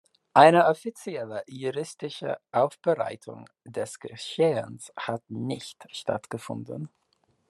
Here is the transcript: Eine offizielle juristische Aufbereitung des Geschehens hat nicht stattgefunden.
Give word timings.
Eine 0.33 0.65
offizielle 0.65 1.43
juristische 1.45 2.39
Aufbereitung 2.51 3.47
des 3.65 3.99
Geschehens 3.99 4.91
hat 4.97 5.21
nicht 5.29 5.85
stattgefunden. 5.95 6.89